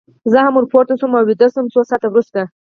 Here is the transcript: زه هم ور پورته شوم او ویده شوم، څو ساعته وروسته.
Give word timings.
زه 0.31 0.37
هم 0.45 0.53
ور 0.55 0.65
پورته 0.71 0.93
شوم 0.99 1.11
او 1.17 1.25
ویده 1.29 1.47
شوم، 1.53 1.65
څو 1.73 1.81
ساعته 1.89 2.07
وروسته. 2.09 2.41